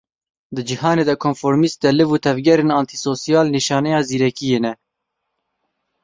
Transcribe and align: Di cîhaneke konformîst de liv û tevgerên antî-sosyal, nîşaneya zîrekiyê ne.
Di 0.55 0.61
cîhaneke 0.67 1.15
konformîst 1.25 1.79
de 1.83 1.91
liv 1.97 2.09
û 2.15 2.17
tevgerên 2.25 2.69
antî-sosyal, 2.79 3.47
nîşaneya 3.55 3.99
zîrekiyê 4.09 4.59
ne. 4.65 4.73